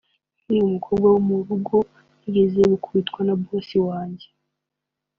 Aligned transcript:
Nkiri 0.43 0.59
umukozi 0.69 1.05
wo 1.11 1.19
mu 1.27 1.35
rugo 1.47 1.77
nigeze 2.19 2.59
gukubitwa 2.71 3.19
na 3.27 3.33
boss 3.41 3.69
wanyje 3.87 4.27